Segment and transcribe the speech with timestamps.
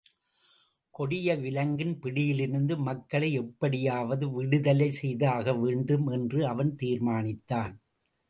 [0.95, 7.75] கொடிய விலங்கின் பிடியிலிருந்து மக்களை எப்படியாவது விடுதலை செய்தாக வேண்டும் என்று அவன் தீர்மானித்தான்.